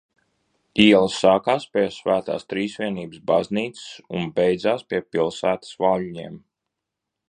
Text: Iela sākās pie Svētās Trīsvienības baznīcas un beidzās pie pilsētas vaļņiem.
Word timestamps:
Iela 0.85 1.09
sākās 1.15 1.67
pie 1.75 1.83
Svētās 1.97 2.49
Trīsvienības 2.53 3.21
baznīcas 3.33 3.85
un 4.21 4.35
beidzās 4.41 4.89
pie 4.91 5.07
pilsētas 5.15 5.81
vaļņiem. 5.87 6.47